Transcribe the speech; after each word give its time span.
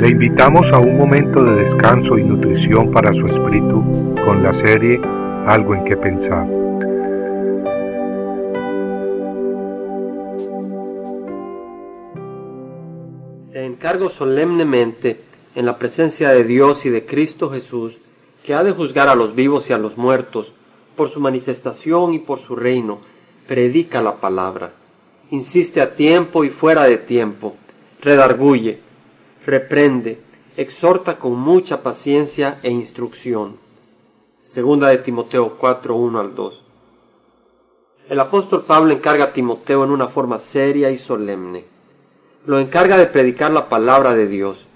Le 0.00 0.08
invitamos 0.08 0.72
a 0.72 0.78
un 0.78 0.96
momento 0.96 1.44
de 1.44 1.64
descanso 1.64 2.16
y 2.16 2.24
nutrición 2.24 2.90
para 2.90 3.12
su 3.12 3.26
espíritu 3.26 4.14
con 4.24 4.42
la 4.42 4.54
serie 4.54 4.98
Algo 5.46 5.74
en 5.74 5.84
que 5.84 5.94
pensar. 5.94 6.46
Te 13.52 13.62
encargo 13.66 14.08
solemnemente, 14.08 15.20
en 15.54 15.66
la 15.66 15.76
presencia 15.76 16.30
de 16.30 16.44
Dios 16.44 16.86
y 16.86 16.88
de 16.88 17.04
Cristo 17.04 17.50
Jesús, 17.50 17.98
que 18.42 18.54
ha 18.54 18.64
de 18.64 18.72
juzgar 18.72 19.10
a 19.10 19.14
los 19.14 19.34
vivos 19.34 19.68
y 19.68 19.74
a 19.74 19.78
los 19.78 19.98
muertos, 19.98 20.50
por 20.96 21.10
su 21.10 21.20
manifestación 21.20 22.14
y 22.14 22.20
por 22.20 22.38
su 22.38 22.56
reino, 22.56 23.00
predica 23.46 24.00
la 24.00 24.16
palabra. 24.16 24.72
Insiste 25.30 25.82
a 25.82 25.94
tiempo 25.94 26.42
y 26.42 26.48
fuera 26.48 26.84
de 26.84 26.96
tiempo, 26.96 27.56
redarguye, 28.00 28.88
reprende, 29.46 30.20
exhorta 30.56 31.18
con 31.18 31.38
mucha 31.38 31.82
paciencia 31.82 32.58
e 32.62 32.70
instrucción. 32.70 33.56
Segunda 34.38 34.88
de 34.88 34.98
Timoteo 34.98 35.56
4, 35.58 35.94
1 35.94 36.20
al 36.20 36.34
2. 36.34 36.62
El 38.08 38.20
apóstol 38.20 38.64
Pablo 38.66 38.92
encarga 38.92 39.26
a 39.26 39.32
Timoteo 39.32 39.84
en 39.84 39.90
una 39.90 40.08
forma 40.08 40.38
seria 40.38 40.90
y 40.90 40.96
solemne. 40.98 41.64
Lo 42.44 42.58
encarga 42.58 42.96
de 42.98 43.06
predicar 43.06 43.52
la 43.52 43.68
palabra 43.68 44.14
de 44.14 44.26
Dios, 44.26 44.66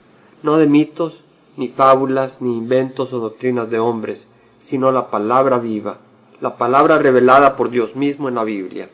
no 0.42 0.56
de 0.56 0.66
mitos, 0.66 1.24
ni 1.56 1.68
fábulas, 1.68 2.40
ni 2.40 2.56
inventos 2.56 3.12
o 3.12 3.18
doctrinas 3.18 3.70
de 3.70 3.78
hombres, 3.78 4.26
sino 4.58 4.92
la 4.92 5.10
palabra 5.10 5.58
viva, 5.58 5.98
la 6.40 6.56
palabra 6.56 6.98
revelada 6.98 7.56
por 7.56 7.70
Dios 7.70 7.96
mismo 7.96 8.28
en 8.28 8.36
la 8.36 8.44
Biblia. 8.44 8.88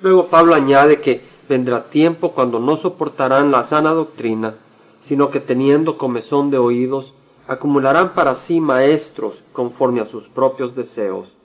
Luego 0.00 0.28
Pablo 0.28 0.54
añade 0.54 1.00
que 1.00 1.31
vendrá 1.52 1.90
tiempo 1.90 2.32
cuando 2.32 2.58
no 2.58 2.76
soportarán 2.76 3.50
la 3.50 3.64
sana 3.64 3.90
doctrina, 3.90 4.54
sino 5.02 5.30
que 5.30 5.38
teniendo 5.38 5.98
comezón 5.98 6.50
de 6.50 6.56
oídos, 6.56 7.12
acumularán 7.46 8.14
para 8.14 8.36
sí 8.36 8.58
maestros 8.58 9.44
conforme 9.52 10.00
a 10.00 10.06
sus 10.06 10.30
propios 10.30 10.74
deseos, 10.74 11.36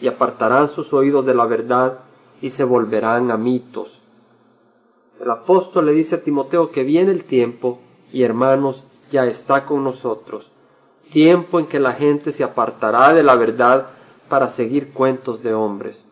y 0.00 0.08
apartarán 0.08 0.66
sus 0.70 0.92
oídos 0.92 1.24
de 1.26 1.34
la 1.34 1.46
verdad 1.46 2.00
y 2.42 2.50
se 2.50 2.64
volverán 2.64 3.30
a 3.30 3.36
mitos. 3.36 4.02
El 5.20 5.30
apóstol 5.30 5.86
le 5.86 5.92
dice 5.92 6.16
a 6.16 6.24
Timoteo 6.24 6.72
que 6.72 6.82
viene 6.82 7.12
el 7.12 7.22
tiempo, 7.22 7.78
y 8.12 8.24
hermanos, 8.24 8.82
ya 9.12 9.26
está 9.26 9.64
con 9.64 9.84
nosotros, 9.84 10.50
tiempo 11.12 11.60
en 11.60 11.66
que 11.66 11.78
la 11.78 11.92
gente 11.92 12.32
se 12.32 12.42
apartará 12.42 13.14
de 13.14 13.22
la 13.22 13.36
verdad 13.36 13.90
para 14.28 14.48
seguir 14.48 14.92
cuentos 14.92 15.40
de 15.44 15.54
hombres. 15.54 16.04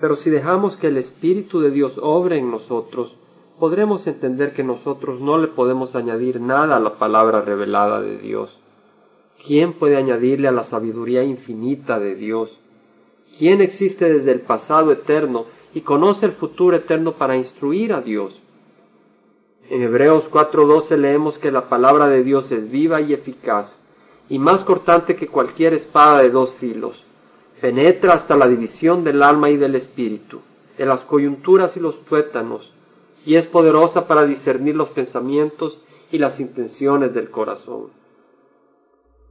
Pero 0.00 0.16
si 0.16 0.30
dejamos 0.30 0.78
que 0.78 0.86
el 0.86 0.96
Espíritu 0.96 1.60
de 1.60 1.70
Dios 1.70 1.98
obre 2.02 2.38
en 2.38 2.50
nosotros, 2.50 3.14
podremos 3.58 4.06
entender 4.06 4.54
que 4.54 4.64
nosotros 4.64 5.20
no 5.20 5.36
le 5.36 5.48
podemos 5.48 5.94
añadir 5.94 6.40
nada 6.40 6.76
a 6.76 6.80
la 6.80 6.98
palabra 6.98 7.42
revelada 7.42 8.00
de 8.00 8.16
Dios. 8.16 8.58
¿Quién 9.46 9.74
puede 9.74 9.96
añadirle 9.96 10.48
a 10.48 10.52
la 10.52 10.64
sabiduría 10.64 11.22
infinita 11.22 11.98
de 11.98 12.14
Dios? 12.14 12.58
¿Quién 13.38 13.60
existe 13.60 14.10
desde 14.10 14.32
el 14.32 14.40
pasado 14.40 14.90
eterno 14.90 15.44
y 15.74 15.82
conoce 15.82 16.26
el 16.26 16.32
futuro 16.32 16.76
eterno 16.76 17.12
para 17.12 17.36
instruir 17.36 17.92
a 17.92 18.00
Dios? 18.00 18.40
En 19.68 19.82
Hebreos 19.82 20.30
4:12 20.30 20.96
leemos 20.96 21.38
que 21.38 21.52
la 21.52 21.68
palabra 21.68 22.08
de 22.08 22.24
Dios 22.24 22.50
es 22.52 22.70
viva 22.70 23.02
y 23.02 23.12
eficaz, 23.12 23.78
y 24.30 24.38
más 24.38 24.64
cortante 24.64 25.14
que 25.14 25.28
cualquier 25.28 25.74
espada 25.74 26.22
de 26.22 26.30
dos 26.30 26.54
filos 26.54 27.04
penetra 27.60 28.14
hasta 28.14 28.36
la 28.36 28.48
división 28.48 29.04
del 29.04 29.22
alma 29.22 29.50
y 29.50 29.56
del 29.56 29.74
espíritu, 29.74 30.40
de 30.78 30.86
las 30.86 31.00
coyunturas 31.00 31.76
y 31.76 31.80
los 31.80 32.04
tuétanos, 32.04 32.72
y 33.24 33.36
es 33.36 33.46
poderosa 33.46 34.06
para 34.06 34.24
discernir 34.24 34.76
los 34.76 34.88
pensamientos 34.90 35.78
y 36.10 36.18
las 36.18 36.40
intenciones 36.40 37.12
del 37.12 37.30
corazón. 37.30 37.88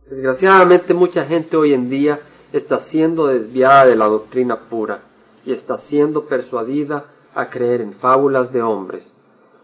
Desgraciadamente 0.09 0.93
mucha 0.93 1.25
gente 1.25 1.57
hoy 1.57 1.73
en 1.73 1.89
día 1.89 2.21
está 2.53 2.79
siendo 2.79 3.27
desviada 3.27 3.85
de 3.85 3.95
la 3.95 4.05
doctrina 4.05 4.61
pura 4.69 5.01
y 5.45 5.51
está 5.51 5.77
siendo 5.77 6.25
persuadida 6.25 7.05
a 7.35 7.49
creer 7.49 7.81
en 7.81 7.93
fábulas 7.93 8.51
de 8.51 8.61
hombres, 8.61 9.05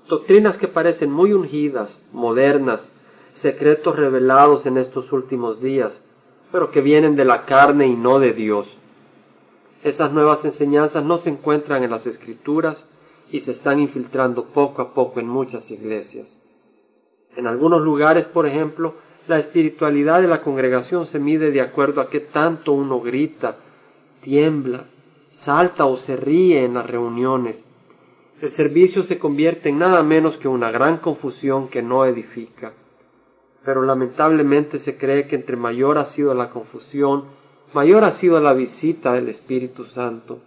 doctrinas 0.07 0.57
que 0.57 0.67
parecen 0.67 1.11
muy 1.11 1.33
ungidas, 1.33 1.97
modernas, 2.11 2.87
secretos 3.33 3.95
revelados 3.95 4.65
en 4.65 4.77
estos 4.77 5.11
últimos 5.11 5.61
días, 5.61 5.99
pero 6.55 6.71
que 6.71 6.79
vienen 6.79 7.17
de 7.17 7.25
la 7.25 7.43
carne 7.43 7.85
y 7.85 7.97
no 7.97 8.17
de 8.17 8.31
Dios. 8.31 8.65
Esas 9.83 10.13
nuevas 10.13 10.45
enseñanzas 10.45 11.03
no 11.03 11.17
se 11.17 11.29
encuentran 11.29 11.83
en 11.83 11.91
las 11.91 12.07
escrituras 12.07 12.87
y 13.29 13.41
se 13.41 13.51
están 13.51 13.81
infiltrando 13.81 14.45
poco 14.45 14.81
a 14.81 14.93
poco 14.93 15.19
en 15.19 15.27
muchas 15.27 15.69
iglesias. 15.69 16.33
En 17.35 17.45
algunos 17.45 17.81
lugares, 17.81 18.23
por 18.23 18.47
ejemplo, 18.47 18.93
la 19.27 19.37
espiritualidad 19.37 20.21
de 20.21 20.29
la 20.29 20.41
congregación 20.41 21.07
se 21.07 21.19
mide 21.19 21.51
de 21.51 21.59
acuerdo 21.59 21.99
a 21.99 22.09
qué 22.09 22.21
tanto 22.21 22.71
uno 22.71 23.01
grita, 23.01 23.57
tiembla, 24.21 24.85
salta 25.27 25.83
o 25.83 25.97
se 25.97 26.15
ríe 26.15 26.63
en 26.63 26.75
las 26.75 26.89
reuniones. 26.89 27.65
El 28.41 28.49
servicio 28.49 29.03
se 29.03 29.19
convierte 29.19 29.67
en 29.67 29.79
nada 29.79 30.03
menos 30.03 30.37
que 30.37 30.47
una 30.47 30.71
gran 30.71 30.99
confusión 30.99 31.67
que 31.67 31.81
no 31.81 32.05
edifica 32.05 32.71
pero 33.65 33.81
lamentablemente 33.81 34.77
se 34.77 34.97
cree 34.97 35.27
que 35.27 35.35
entre 35.35 35.57
mayor 35.57 35.97
ha 35.97 36.05
sido 36.05 36.33
la 36.35 36.51
confusión, 36.51 37.25
mayor 37.73 38.03
ha 38.03 38.11
sido 38.11 38.39
la 38.39 38.53
visita 38.53 39.11
del 39.13 39.27
Espíritu 39.27 39.85
Santo. 39.85 40.39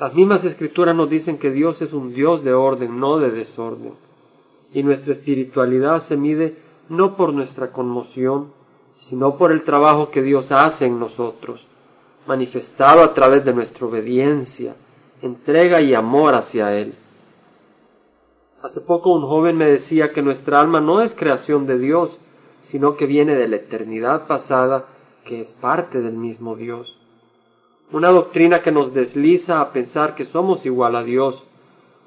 Las 0.00 0.14
mismas 0.14 0.44
escrituras 0.44 0.96
nos 0.96 1.08
dicen 1.10 1.38
que 1.38 1.50
Dios 1.50 1.82
es 1.82 1.92
un 1.92 2.14
Dios 2.14 2.42
de 2.42 2.54
orden, 2.54 2.98
no 2.98 3.18
de 3.18 3.30
desorden, 3.30 3.92
y 4.72 4.82
nuestra 4.82 5.12
espiritualidad 5.12 6.02
se 6.02 6.16
mide 6.16 6.56
no 6.88 7.16
por 7.16 7.32
nuestra 7.32 7.70
conmoción, 7.70 8.52
sino 8.96 9.36
por 9.36 9.52
el 9.52 9.62
trabajo 9.62 10.10
que 10.10 10.22
Dios 10.22 10.50
hace 10.52 10.86
en 10.86 10.98
nosotros, 10.98 11.66
manifestado 12.26 13.02
a 13.02 13.12
través 13.12 13.44
de 13.44 13.52
nuestra 13.52 13.86
obediencia, 13.86 14.74
entrega 15.22 15.80
y 15.80 15.94
amor 15.94 16.34
hacia 16.34 16.74
Él. 16.74 16.94
Hace 18.64 18.80
poco 18.80 19.12
un 19.12 19.26
joven 19.26 19.58
me 19.58 19.66
decía 19.66 20.14
que 20.14 20.22
nuestra 20.22 20.58
alma 20.58 20.80
no 20.80 21.02
es 21.02 21.14
creación 21.14 21.66
de 21.66 21.78
Dios, 21.78 22.16
sino 22.62 22.96
que 22.96 23.04
viene 23.04 23.34
de 23.34 23.46
la 23.46 23.56
eternidad 23.56 24.26
pasada, 24.26 24.86
que 25.26 25.38
es 25.38 25.52
parte 25.52 26.00
del 26.00 26.14
mismo 26.14 26.56
Dios. 26.56 26.96
Una 27.92 28.08
doctrina 28.08 28.62
que 28.62 28.72
nos 28.72 28.94
desliza 28.94 29.60
a 29.60 29.70
pensar 29.72 30.14
que 30.14 30.24
somos 30.24 30.64
igual 30.64 30.96
a 30.96 31.04
Dios, 31.04 31.44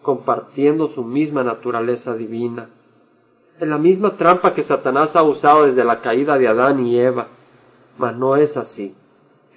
compartiendo 0.01 0.88
su 0.88 1.03
misma 1.03 1.44
naturaleza 1.44 2.16
divina. 2.16 2.72
En 3.59 3.69
la 3.69 3.78
misma 3.78 4.18
trampa 4.18 4.56
que 4.56 4.63
Satanás 4.63 5.16
ha 5.16 5.22
usado 5.22 5.68
desde 5.68 5.85
la 5.85 6.01
caída 6.01 6.39
de 6.39 6.47
Adán 6.47 6.84
y 6.88 6.97
Eva. 6.97 7.28
Mas 8.00 8.18
no 8.18 8.35
es 8.35 8.57
así. 8.57 8.95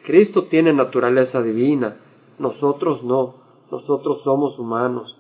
Cristo 0.05 0.45
tiene 0.45 0.75
naturaleza 0.75 1.41
divina, 1.41 1.97
nosotros 2.39 3.03
no, 3.03 3.37
nosotros 3.71 4.23
somos 4.23 4.59
humanos. 4.59 5.17